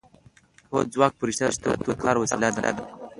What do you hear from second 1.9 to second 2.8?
د کار وسیله ده